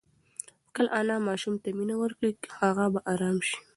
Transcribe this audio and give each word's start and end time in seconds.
که 0.73 0.81
انا 0.99 1.17
ماشوم 1.27 1.55
ته 1.63 1.69
مینه 1.77 1.95
ورکړي 1.99 2.31
هغه 2.59 2.85
به 2.93 2.99
ارام 3.11 3.37
شي. 3.47 3.57